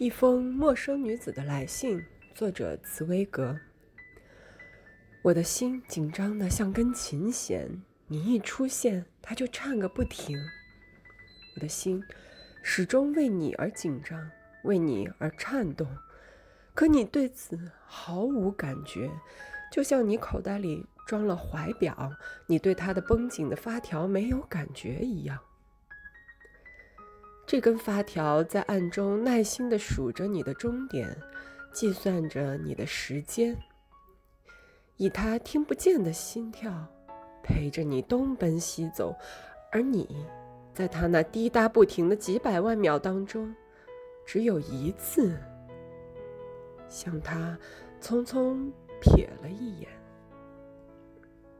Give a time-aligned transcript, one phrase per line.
[0.00, 3.58] 一封陌生女子的来信，作者茨威格。
[5.22, 10.38] 我的心紧张的像根琴弦，你一出现，它就颤个不停。
[11.56, 12.00] 我的心
[12.62, 14.30] 始终为你而紧张，
[14.62, 15.88] 为你而颤动，
[16.74, 19.10] 可你对此毫无感觉，
[19.72, 22.12] 就像你口袋里装了怀表，
[22.46, 25.40] 你对它的绷紧的发条没有感觉一样。
[27.50, 31.16] 这根发条在暗中耐心地数着你的终点，
[31.72, 33.56] 计算着你的时间，
[34.98, 36.70] 以它听不见的心跳
[37.42, 39.16] 陪着你东奔西走，
[39.72, 40.26] 而你
[40.74, 43.56] 在它那滴答不停的几百万秒当中，
[44.26, 45.34] 只有一次
[46.86, 47.58] 向它
[47.98, 48.70] 匆匆
[49.00, 49.88] 瞥了一眼。